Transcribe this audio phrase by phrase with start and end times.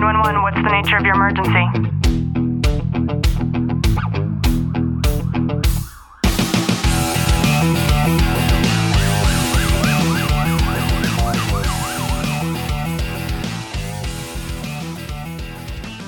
[0.00, 1.50] 911, what's the nature of your emergency?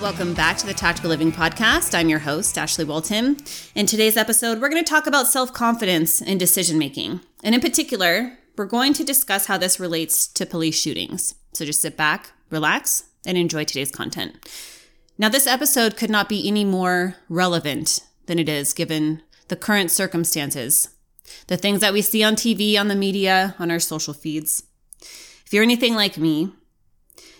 [0.01, 1.95] Welcome back to the Tactical Living Podcast.
[1.95, 3.37] I'm your host, Ashley Walton.
[3.75, 7.21] In today's episode, we're going to talk about self confidence and decision making.
[7.45, 11.35] And in particular, we're going to discuss how this relates to police shootings.
[11.53, 14.49] So just sit back, relax, and enjoy today's content.
[15.19, 19.91] Now, this episode could not be any more relevant than it is given the current
[19.91, 20.89] circumstances,
[21.47, 24.65] the things that we see on TV, on the media, on our social feeds.
[25.01, 26.53] If you're anything like me,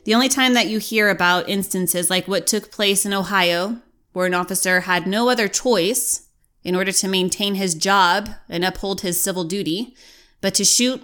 [0.05, 3.81] the only time that you hear about instances like what took place in Ohio,
[4.13, 6.29] where an officer had no other choice
[6.63, 9.97] in order to maintain his job and uphold his civil duty,
[10.41, 11.03] but to shoot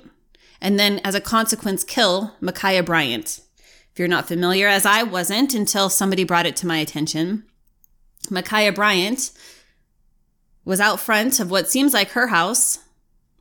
[0.60, 3.40] and then, as a consequence, kill Ma'Khia Bryant.
[3.98, 7.42] If you're not familiar, as I wasn't until somebody brought it to my attention,
[8.26, 9.32] Ma'Khia Bryant
[10.64, 12.78] was out front of what seems like her house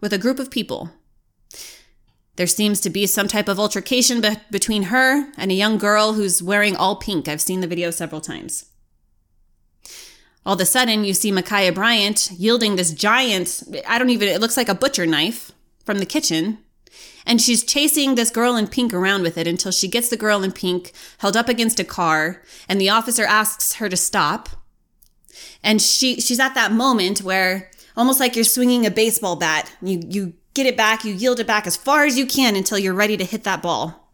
[0.02, 0.90] with a group of people.
[2.38, 6.14] There seems to be some type of altercation be- between her and a young girl
[6.14, 7.28] who's wearing all pink.
[7.28, 8.66] I've seen the video several times.
[10.44, 14.42] All of a sudden, you see Ma'Khia Bryant yielding this giant, I don't even, it
[14.42, 15.52] looks like a butcher knife
[15.86, 16.58] from the kitchen.
[17.28, 20.44] And she's chasing this girl in pink around with it until she gets the girl
[20.44, 24.48] in pink held up against a car and the officer asks her to stop.
[25.62, 29.70] And she, she's at that moment where almost like you're swinging a baseball bat.
[29.82, 32.80] You, you get it back, you yield it back as far as you can until
[32.80, 34.14] you're ready to hit that ball.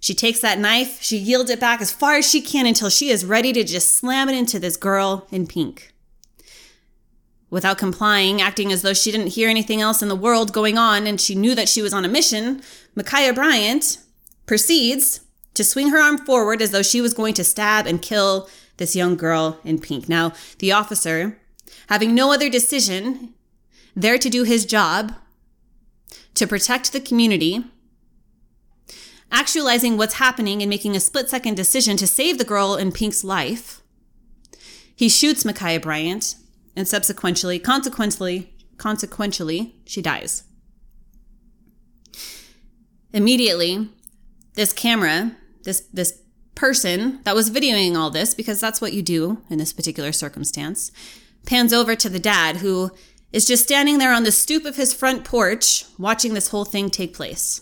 [0.00, 3.10] She takes that knife, she yields it back as far as she can until she
[3.10, 5.92] is ready to just slam it into this girl in pink.
[7.48, 11.06] Without complying, acting as though she didn't hear anything else in the world going on
[11.06, 12.60] and she knew that she was on a mission,
[12.96, 13.98] Ma'Khia Bryant
[14.46, 15.20] proceeds
[15.54, 18.96] to swing her arm forward as though she was going to stab and kill this
[18.96, 20.08] young girl in pink.
[20.08, 21.38] Now, the officer,
[21.88, 23.32] having no other decision,
[23.94, 25.14] there to do his job,
[26.34, 27.64] to protect the community,
[29.30, 33.24] actualizing what's happening and making a split second decision to save the girl in Pink's
[33.24, 33.80] life.
[34.94, 36.34] He shoots Ma'Khia Bryant
[36.76, 40.44] and subsequently, consequently, consequentially, she dies.
[43.12, 43.88] Immediately,
[44.54, 46.20] this camera, this this
[46.54, 50.90] person that was videoing all this because that's what you do in this particular circumstance,
[51.46, 52.90] pans over to the dad who
[53.32, 56.90] is just standing there on the stoop of his front porch watching this whole thing
[56.90, 57.60] take place.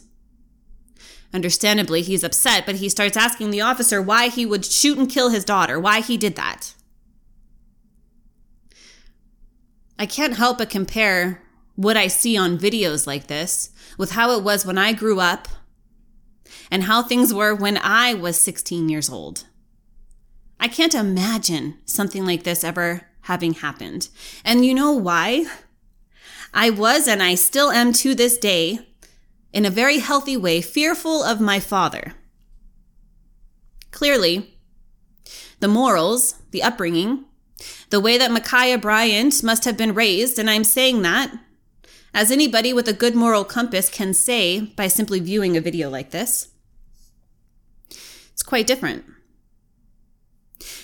[1.32, 5.31] Understandably, he's upset, but he starts asking the officer why he would shoot and kill
[5.31, 6.75] his daughter, why he did that.
[9.99, 11.43] I can't help but compare
[11.77, 15.49] what I see on videos like this with how it was when I grew up
[16.71, 19.44] and how things were when I was 16 years old.
[20.59, 24.09] I can't imagine something like this ever having happened.
[24.44, 25.47] And you know why?
[26.53, 28.78] I was, and I still am to this day,
[29.53, 32.15] in a very healthy way, fearful of my father.
[33.91, 34.59] Clearly,
[35.61, 37.25] the morals, the upbringing,
[37.94, 41.32] the way that Ma'Khia Bryant must have been raised, and I'm saying that
[42.12, 46.10] as anybody with a good moral compass can say by simply viewing a video like
[46.10, 46.49] this,
[48.32, 49.05] it's quite different.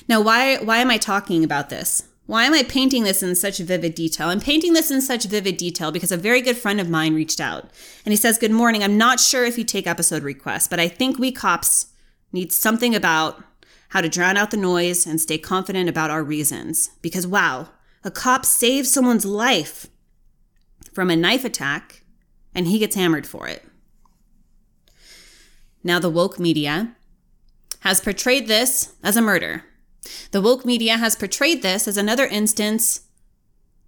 [0.06, 2.04] Now, why, why am I talking about this?
[2.26, 4.28] Why am I painting this in such vivid detail?
[4.28, 7.40] I'm painting this in such vivid detail because a very good friend of mine reached
[7.40, 7.70] out
[8.04, 8.84] and he says, Good morning.
[8.84, 11.86] I'm not sure if you take episode requests, but I think we cops
[12.32, 13.42] need something about
[13.90, 16.90] how to drown out the noise and stay confident about our reasons.
[17.02, 17.68] Because wow,
[18.02, 19.88] a cop saves someone's life
[20.92, 22.04] from a knife attack
[22.54, 23.64] and he gets hammered for it.
[25.82, 26.94] Now, the woke media
[27.80, 29.64] has portrayed this as a murder.
[30.30, 33.02] The woke media has portrayed this as another instance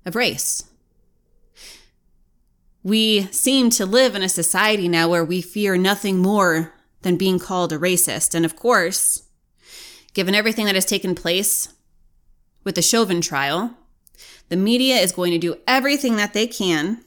[0.05, 0.65] of race.
[2.83, 7.39] We seem to live in a society now where we fear nothing more than being
[7.39, 8.35] called a racist.
[8.35, 9.25] And of course,
[10.15, 11.69] given everything that has taken place
[12.65, 13.77] with the Chauvin trial,
[14.49, 17.05] the media is going to do everything that they can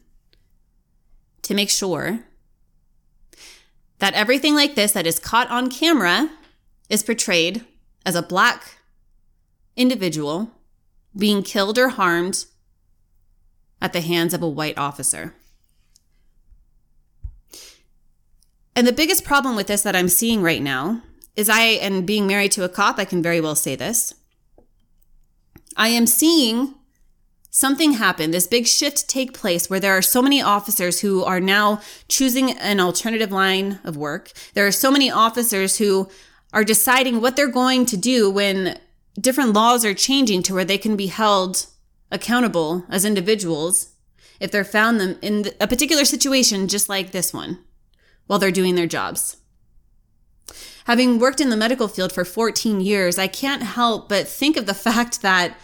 [1.44, 2.22] to make sure
[4.00, 6.30] that everything like this that is caught on camera
[6.90, 7.64] is portrayed
[8.06, 8.80] as a black
[9.76, 10.52] individual
[11.16, 12.46] being killed or harmed
[13.82, 15.34] at the hands of a white officer.
[18.76, 21.02] And the biggest problem with this that I'm seeing right now
[21.36, 24.14] is I, and being married to a cop, I can very well say this.
[25.76, 26.76] I am seeing
[27.50, 31.40] something happen, this big shift take place where there are so many officers who are
[31.40, 34.32] now choosing an alternative line of work.
[34.54, 36.10] There are so many officers who
[36.52, 38.78] are deciding what they're going to do when
[39.20, 41.66] different laws are changing to where they can be held
[42.12, 43.94] accountable as individuals
[44.40, 47.60] if they're found them in a particular situation just like this one
[48.28, 49.38] while they're doing their jobs.
[50.86, 54.66] Having worked in the medical field for 14 years, I can't help but think of
[54.66, 55.58] the fact that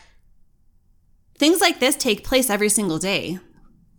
[1.38, 3.40] things like this take place every single day.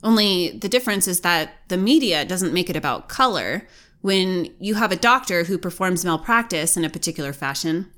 [0.02, 3.66] Only the difference is that the media doesn't make it about color
[4.00, 7.90] when you have a doctor who performs malpractice in a particular fashion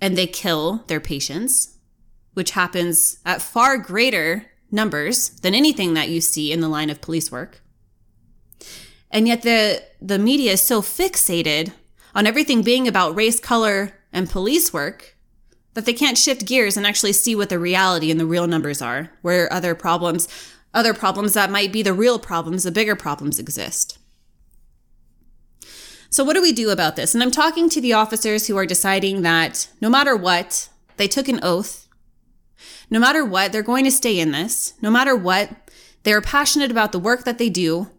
[0.00, 1.78] and they kill their patients,
[2.34, 7.00] which happens at far greater numbers than anything that you see in the line of
[7.00, 7.62] police work.
[9.10, 11.72] And yet the, the media is so fixated
[12.14, 15.16] on everything being about race, color, and police work
[15.74, 18.80] that they can't shift gears and actually see what the reality and the real numbers
[18.80, 20.26] are, where other problems,
[20.72, 23.98] other problems that might be the real problems, the bigger problems exist.
[26.08, 27.14] So, what do we do about this?
[27.14, 31.28] And I'm talking to the officers who are deciding that no matter what, they took
[31.28, 31.88] an oath.
[32.88, 34.72] No matter what, they're going to stay in this.
[34.80, 35.50] No matter what,
[36.04, 37.90] they're passionate about the work that they do.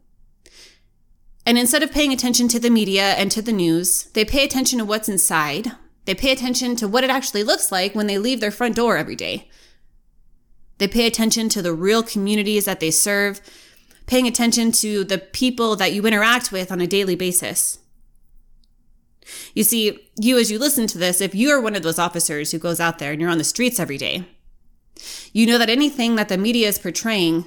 [1.48, 4.80] And instead of paying attention to the media and to the news, they pay attention
[4.80, 5.72] to what's inside.
[6.04, 8.98] They pay attention to what it actually looks like when they leave their front door
[8.98, 9.48] every day.
[10.78, 13.40] They pay attention to the real communities that they serve,
[14.08, 17.80] paying attention to the people that you interact with on a daily basis.
[19.54, 22.52] You see, you as you listen to this, if you are one of those officers
[22.52, 24.26] who goes out there and you're on the streets every day,
[25.32, 27.46] you know that anything that the media is portraying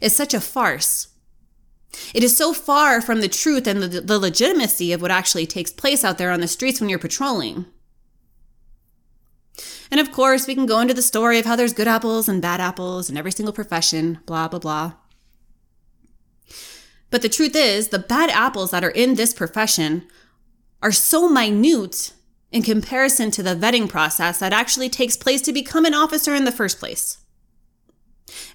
[0.00, 1.08] is such a farce.
[2.14, 5.72] It is so far from the truth and the, the legitimacy of what actually takes
[5.72, 7.66] place out there on the streets when you're patrolling.
[9.90, 12.40] And of course, we can go into the story of how there's good apples and
[12.40, 14.92] bad apples in every single profession, blah, blah, blah.
[17.10, 20.06] But the truth is, the bad apples that are in this profession
[20.80, 22.12] are so minute
[22.52, 26.44] in comparison to the vetting process that actually takes place to become an officer in
[26.44, 27.18] the first place.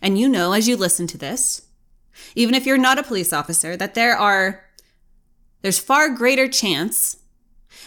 [0.02, 1.65] And you know, as you listen to this,
[2.36, 4.66] even if you're not a police officer, that there are,
[5.62, 7.18] there's far greater chance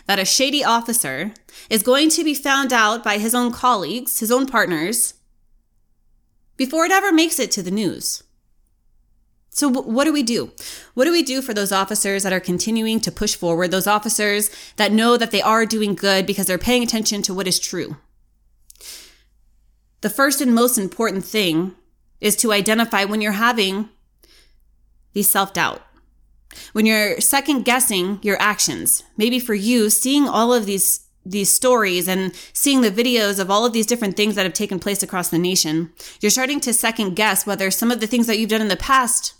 [0.06, 1.32] that a shady officer
[1.70, 5.14] is going to be found out by his own colleagues, his own partners,
[6.56, 8.22] before it ever makes it to the news.
[9.50, 10.52] So, what do we do?
[10.94, 14.50] What do we do for those officers that are continuing to push forward, those officers
[14.76, 17.96] that know that they are doing good because they're paying attention to what is true?
[20.00, 21.74] The first and most important thing
[22.20, 23.88] is to identify when you're having
[25.12, 25.82] the self doubt.
[26.72, 32.08] When you're second guessing your actions, maybe for you, seeing all of these these stories
[32.08, 35.28] and seeing the videos of all of these different things that have taken place across
[35.28, 38.62] the nation, you're starting to second guess whether some of the things that you've done
[38.62, 39.34] in the past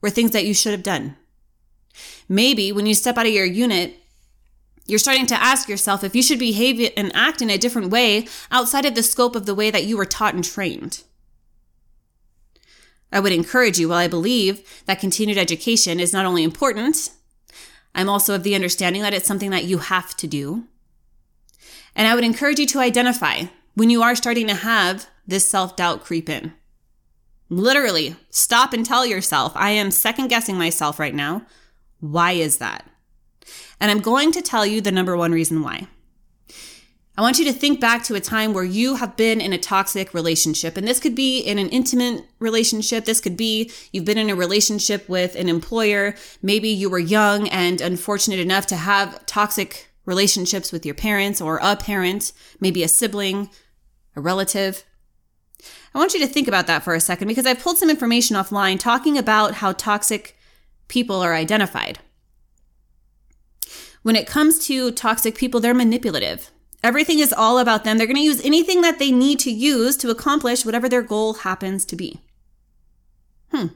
[0.00, 1.16] were things that you should have done.
[2.28, 3.96] Maybe when you step out of your unit,
[4.86, 8.26] you're starting to ask yourself if you should behave and act in a different way
[8.50, 11.02] outside of the scope of the way that you were taught and trained.
[13.12, 17.10] I would encourage you, while I believe that continued education is not only important,
[17.94, 20.64] I'm also of the understanding that it's something that you have to do.
[21.96, 23.44] And I would encourage you to identify
[23.74, 26.52] when you are starting to have this self doubt creep in.
[27.48, 31.46] Literally, stop and tell yourself, I am second guessing myself right now.
[32.00, 32.88] Why is that?
[33.80, 35.88] And I'm going to tell you the number one reason why.
[37.18, 39.58] I want you to think back to a time where you have been in a
[39.58, 40.76] toxic relationship.
[40.76, 43.06] And this could be in an intimate relationship.
[43.06, 46.14] This could be you've been in a relationship with an employer.
[46.42, 51.58] Maybe you were young and unfortunate enough to have toxic relationships with your parents or
[51.60, 53.50] a parent, maybe a sibling,
[54.14, 54.84] a relative.
[55.96, 58.36] I want you to think about that for a second because I've pulled some information
[58.36, 60.36] offline talking about how toxic
[60.86, 61.98] people are identified.
[64.02, 66.52] When it comes to toxic people, they're manipulative.
[66.82, 67.98] Everything is all about them.
[67.98, 71.34] They're going to use anything that they need to use to accomplish whatever their goal
[71.34, 72.20] happens to be.
[73.52, 73.68] Hmm.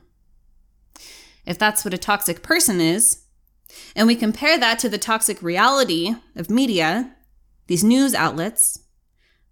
[1.45, 3.25] If that's what a toxic person is,
[3.97, 7.17] and we compare that to the toxic reality of media,
[7.67, 8.79] these news outlets,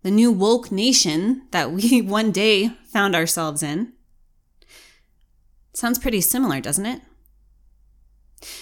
[0.03, 3.93] the new woke nation that we one day found ourselves in,
[5.73, 7.01] sounds pretty similar, doesn't it?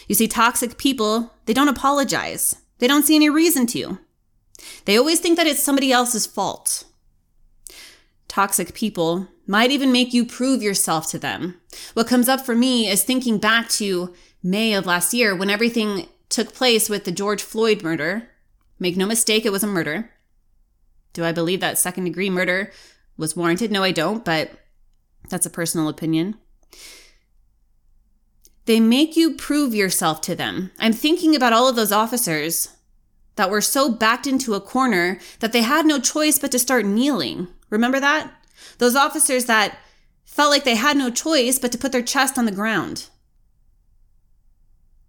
[0.08, 2.56] You see, toxic people, they don't apologize.
[2.78, 3.98] They don't see any reason to.
[4.84, 6.84] They always think that it's somebody else's fault.
[8.28, 11.60] Toxic people might even make you prove yourself to them.
[11.94, 16.06] What comes up for me is thinking back to May of last year when everything
[16.28, 18.28] took place with the George Floyd murder.
[18.78, 20.10] Make no mistake, it was a murder.
[21.12, 22.70] Do I believe that second degree murder
[23.16, 23.72] was warranted?
[23.72, 24.50] No, I don't, but
[25.30, 26.36] that's a personal opinion.
[28.66, 30.70] They make you prove yourself to them.
[30.78, 32.68] I'm thinking about all of those officers
[33.38, 36.84] that were so backed into a corner that they had no choice but to start
[36.84, 37.48] kneeling.
[37.70, 38.30] Remember that?
[38.78, 39.78] Those officers that
[40.24, 43.08] felt like they had no choice but to put their chest on the ground.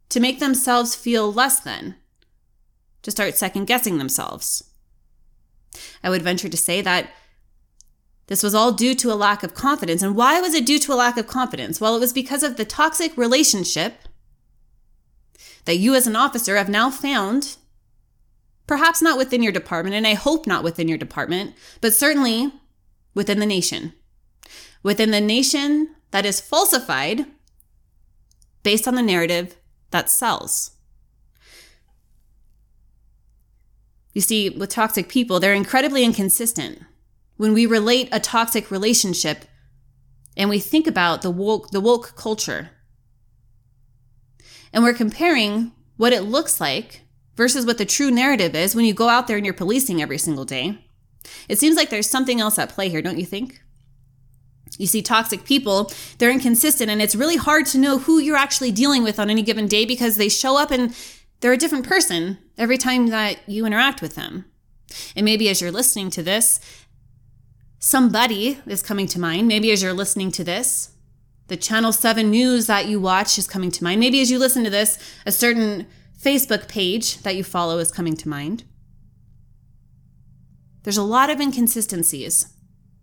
[0.10, 1.96] To make themselves feel less than.
[3.02, 4.64] To start second guessing themselves.
[6.04, 7.10] I would venture to say that
[8.28, 10.04] this was all due to a lack of confidence.
[10.04, 11.82] And why was it due to a lack of confidence?
[11.82, 14.08] Well, it was because of the toxic relationship
[15.66, 17.58] that you as an officer have now found,
[18.70, 22.54] perhaps not within your department, and I hope not within your department, but certainly
[23.16, 23.94] within the nation.
[24.84, 27.26] Within the nation that is falsified
[28.62, 29.56] based on the narrative
[29.90, 30.78] that sells.
[34.14, 36.84] You see, with toxic people, they're incredibly inconsistent
[37.38, 39.46] when we relate a toxic relationship
[40.38, 42.70] and we think about the woke, the woke culture.
[44.72, 47.02] And we're comparing what it looks like
[47.40, 50.18] versus what the true narrative is when you go out there and you're policing every
[50.18, 50.78] single day.
[51.48, 53.62] It seems like there's something else at play here, don't you think?
[54.78, 58.74] You see, toxic people, they're inconsistent, and it's really hard to know who you're actually
[58.74, 60.94] dealing with on any given day because they show up and
[61.40, 64.44] they're a different person every time that you interact with them.
[65.16, 66.60] And maybe as you're listening to this,
[67.80, 69.48] somebody is coming to mind.
[69.48, 70.90] Maybe as you're listening to this,
[71.48, 74.02] the Channel 7 news that you watch is coming to mind.
[74.02, 75.88] Maybe as you listen to this, a certain
[76.22, 78.66] Facebook page that you follow is coming to mind.
[80.84, 82.54] There's a lot of inconsistencies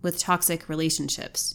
[0.03, 1.55] with toxic relationships.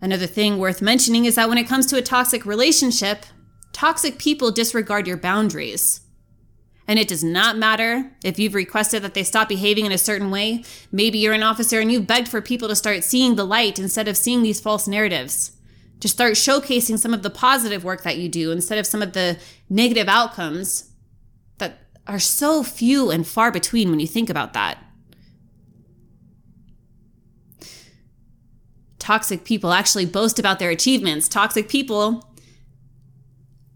[0.00, 3.26] Another thing worth mentioning is that when it comes to a toxic relationship,
[3.72, 6.00] toxic people disregard your boundaries.
[6.88, 10.30] And it does not matter if you've requested that they stop behaving in a certain
[10.30, 10.64] way.
[10.92, 14.06] Maybe you're an officer and you've begged for people to start seeing the light instead
[14.06, 15.55] of seeing these false narratives.
[16.00, 19.14] To start showcasing some of the positive work that you do instead of some of
[19.14, 19.38] the
[19.70, 20.90] negative outcomes
[21.58, 24.78] that are so few and far between when you think about that.
[28.98, 31.28] Toxic people actually boast about their achievements.
[31.28, 32.28] Toxic people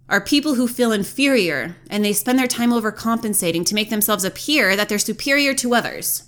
[0.09, 4.75] are people who feel inferior and they spend their time overcompensating to make themselves appear
[4.75, 6.25] that they're superior to others.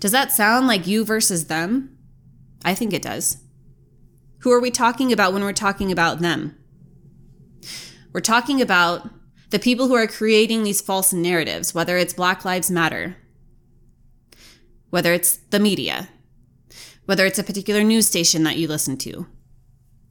[0.00, 1.93] Does that sound like you versus them?
[2.64, 3.38] I think it does.
[4.38, 6.56] Who are we talking about when we're talking about them?
[8.12, 9.10] We're talking about
[9.50, 13.16] the people who are creating these false narratives, whether it's Black Lives Matter,
[14.90, 16.08] whether it's the media,
[17.04, 19.26] whether it's a particular news station that you listen to,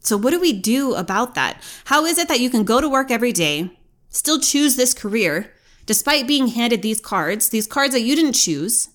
[0.03, 1.63] so, what do we do about that?
[1.86, 3.79] How is it that you can go to work every day,
[4.10, 5.53] still choose this career,
[5.86, 8.89] despite being handed these cards, these cards that you didn't choose?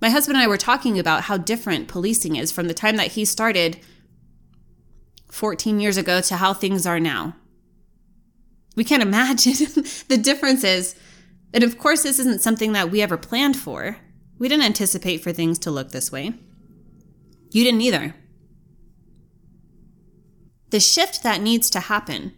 [0.00, 3.12] My husband and I were talking about how different policing is from the time that
[3.12, 3.80] he started
[5.30, 7.36] 14 years ago to how things are now.
[8.76, 9.54] We can't imagine
[10.08, 10.94] the differences.
[11.52, 13.98] And of course, this isn't something that we ever planned for.
[14.38, 16.32] We didn't anticipate for things to look this way.
[17.50, 18.14] You didn't either
[20.70, 22.32] the shift that needs to happen,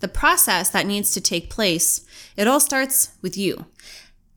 [0.00, 2.06] the process that needs to take place,
[2.36, 3.66] it all starts with you.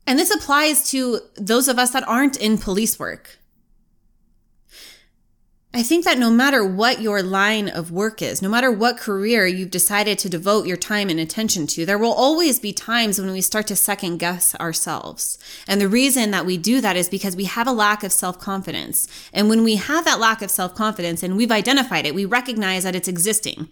[0.08, 3.38] And this applies to those of us that aren't in police work.
[5.74, 9.46] I think that no matter what your line of work is, no matter what career
[9.46, 13.30] you've decided to devote your time and attention to, there will always be times when
[13.30, 15.38] we start to second guess ourselves.
[15.68, 18.40] And the reason that we do that is because we have a lack of self
[18.40, 19.08] confidence.
[19.34, 22.84] And when we have that lack of self confidence and we've identified it, we recognize
[22.84, 23.68] that it's existing.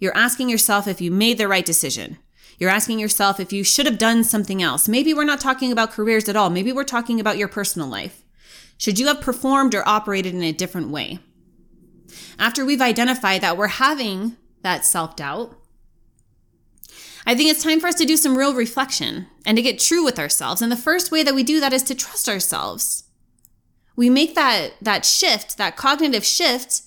[0.00, 2.18] You're asking yourself if you made the right decision.
[2.58, 4.88] You're asking yourself if you should have done something else.
[4.88, 6.50] Maybe we're not talking about careers at all.
[6.50, 8.22] Maybe we're talking about your personal life.
[8.78, 11.20] Should you have performed or operated in a different way?
[12.38, 15.56] After we've identified that we're having that self doubt,
[17.26, 20.04] I think it's time for us to do some real reflection and to get true
[20.04, 20.60] with ourselves.
[20.60, 23.04] And the first way that we do that is to trust ourselves.
[23.94, 26.82] We make that, that shift, that cognitive shift,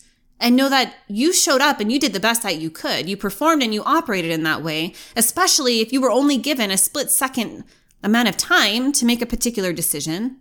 [0.45, 3.09] and know that you showed up and you did the best that you could.
[3.09, 6.77] You performed and you operated in that way, especially if you were only given a
[6.77, 7.63] split second
[8.03, 10.37] amount of time to make a particular decision.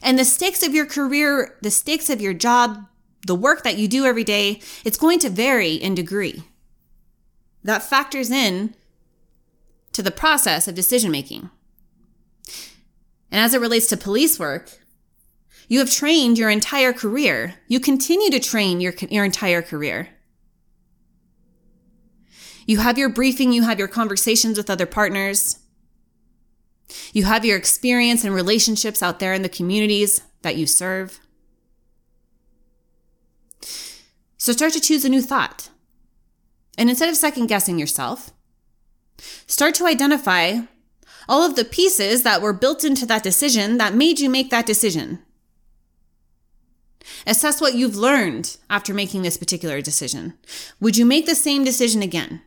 [0.00, 2.86] And the stakes of your career, the stakes of your job,
[3.26, 6.44] the work that you do every day, it's going to vary in degree.
[7.64, 8.76] That factors in
[9.90, 11.50] to the process of decision making.
[13.32, 14.70] And as it relates to police work,
[15.68, 17.54] you have trained your entire career.
[17.68, 20.08] You continue to train your, your entire career.
[22.66, 25.58] You have your briefing, you have your conversations with other partners.
[27.12, 31.20] You have your experience and relationships out there in the communities that you serve.
[34.36, 35.70] So start to choose a new thought.
[36.78, 38.32] And instead of second guessing yourself,
[39.46, 40.60] start to identify
[41.28, 44.66] all of the pieces that were built into that decision that made you make that
[44.66, 45.20] decision.
[47.26, 50.34] Assess what you've learned after making this particular decision.
[50.80, 52.42] Would you make the same decision again?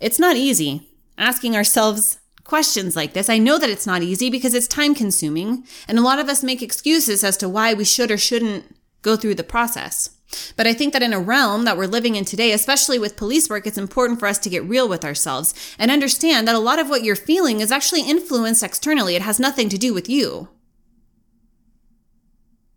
[0.00, 3.28] It's not easy asking ourselves questions like this.
[3.28, 6.42] I know that it's not easy because it's time consuming, and a lot of us
[6.42, 10.10] make excuses as to why we should or shouldn't go through the process.
[10.56, 13.48] But I think that in a realm that we're living in today, especially with police
[13.50, 16.78] work, it's important for us to get real with ourselves and understand that a lot
[16.78, 19.14] of what you're feeling is actually influenced externally.
[19.14, 20.48] It has nothing to do with you.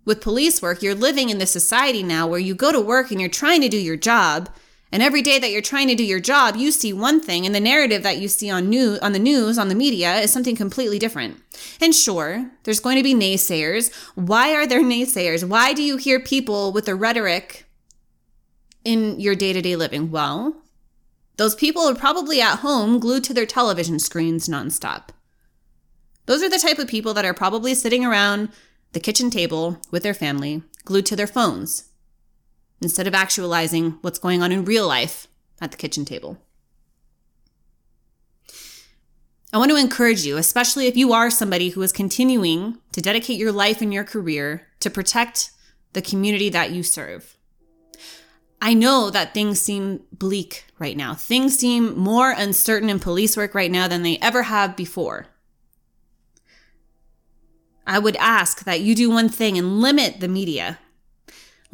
[0.06, 3.20] With police work, you're living in this society now where you go to work and
[3.20, 4.50] you're trying to do your job,
[4.92, 7.56] and every day that you're trying to do your job, you see one thing, and
[7.56, 10.56] the narrative that you see on news, on the news, on the media is something
[10.56, 11.42] completely different.
[11.82, 13.92] And sure, there's going to be naysayers.
[14.14, 15.48] Why are there naysayers?
[15.48, 17.66] Why do you hear people with the rhetoric
[18.84, 20.12] in your day-to-day living?
[20.12, 20.56] Well,
[21.38, 25.10] those people are probably at home glued to their television screens nonstop.
[26.28, 28.50] Those are the type of people that are probably sitting around
[28.96, 31.90] the kitchen table with their family, glued to their phones,
[32.82, 35.28] instead of actualizing what's going on in real life
[35.60, 36.38] at the kitchen table.
[39.52, 43.38] I want to encourage you, especially if you are somebody who is continuing to dedicate
[43.38, 45.52] your life and your career to protect
[45.92, 47.36] the community that you serve.
[48.62, 51.16] I know that things seem bleak right now.
[51.16, 55.28] Things seem more uncertain in police work right now than they ever have before.
[57.88, 60.80] I would ask that you do one thing and limit the media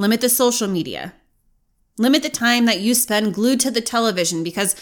[0.02, 1.14] Limit the social media.
[2.00, 4.76] Limit the time that you spend glued to the television because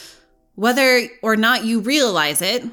[0.55, 2.63] whether or not you realize it,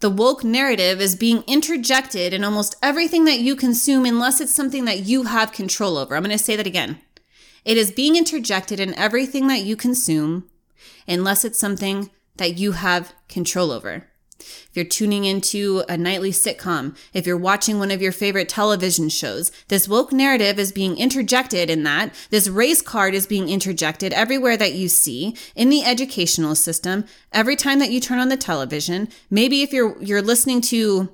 [0.00, 4.86] the woke narrative is being interjected in almost everything that you consume unless it's something
[4.86, 6.16] that you have control over.
[6.16, 6.98] I'm going to say that again.
[7.62, 10.48] It is being interjected in everything that you consume
[11.06, 14.06] unless it's something that you have control over
[14.38, 19.08] if you're tuning into a nightly sitcom, if you're watching one of your favorite television
[19.08, 22.14] shows, this woke narrative is being interjected in that.
[22.30, 27.04] This race card is being interjected everywhere that you see in the educational system.
[27.32, 31.10] Every time that you turn on the television, maybe if you're, you're listening to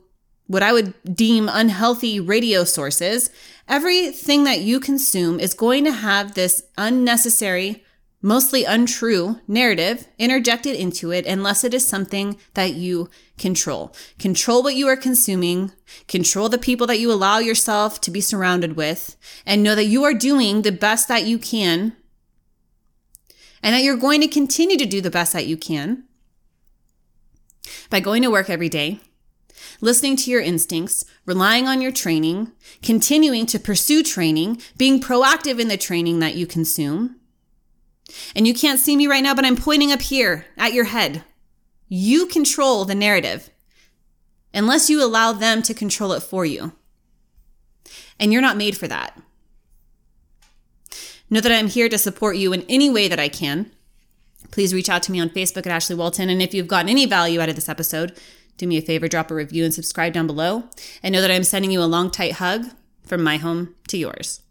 [0.47, 3.31] what I would deem unhealthy radio sources,
[3.69, 7.85] everything that you consume is going to have this unnecessary
[8.23, 13.95] mostly untrue narrative interjected into it unless it is something that you control.
[14.19, 15.73] Control what you are consuming,
[16.07, 20.05] control the people that you allow yourself to be surrounded with, and know that you
[20.05, 21.95] are doing the best that you can
[23.63, 26.05] and that you're going to continue to do the best that you can
[27.91, 29.01] by going to work every day.
[29.81, 35.69] Listening to your instincts, relying on your training, continuing to pursue training, being proactive in
[35.69, 37.17] the training that you consume,
[38.35, 41.25] and you can't see me right now, but I'm pointing up here at your head.
[41.89, 43.51] You control the narrative
[44.55, 46.73] unless you allow them to control it for you.
[48.19, 49.21] And you're not made for that.
[51.29, 53.71] Know that I'm here to support you in any way that I can.
[54.51, 56.29] Please reach out to me on Facebook at Ashley Walton.
[56.29, 58.19] And if you've gotten any value out of this episode,
[58.59, 60.65] do me a favor, drop a review and subscribe down below.
[61.03, 62.67] And know that I'm sending you a long, tight hug
[63.03, 64.43] from my home to yours.